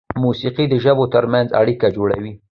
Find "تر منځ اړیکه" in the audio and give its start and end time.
1.13-1.87